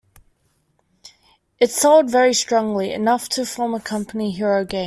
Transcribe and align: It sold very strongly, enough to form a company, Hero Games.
It 1.59 1.69
sold 1.69 2.09
very 2.09 2.33
strongly, 2.33 2.91
enough 2.91 3.29
to 3.29 3.45
form 3.45 3.75
a 3.75 3.79
company, 3.79 4.31
Hero 4.31 4.65
Games. 4.65 4.79